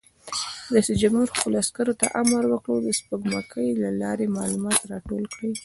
رئیس 0.73 0.89
جمهور 1.01 1.27
خپلو 1.37 1.55
عسکرو 1.63 1.93
ته 1.99 2.05
امر 2.21 2.43
وکړ؛ 2.47 2.75
د 2.83 2.87
سپوږمکۍ 2.99 3.69
له 3.83 3.89
لارې 4.01 4.33
معلومات 4.37 4.79
راټول 4.91 5.23
کړئ! 5.33 5.51